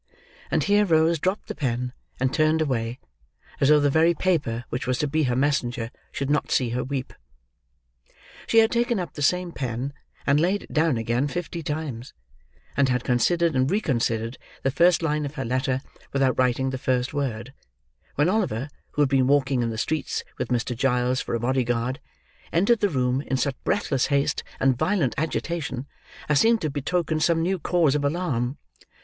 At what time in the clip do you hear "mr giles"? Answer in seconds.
20.49-21.21